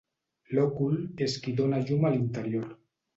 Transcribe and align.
L'òcul 0.57 0.95
és 1.25 1.35
qui 1.43 1.53
dóna 1.59 1.81
llum 1.83 2.09
a 2.09 2.11
l'interior. 2.17 2.73